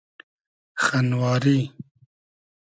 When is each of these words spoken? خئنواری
خئنواری 0.83 1.57